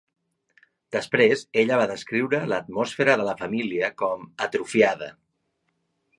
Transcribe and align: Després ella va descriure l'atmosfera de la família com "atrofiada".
Després 0.95 1.43
ella 1.63 1.77
va 1.81 1.85
descriure 1.91 2.39
l'atmosfera 2.53 3.19
de 3.23 3.29
la 3.29 3.37
família 3.43 3.93
com 4.05 4.27
"atrofiada". 4.49 5.13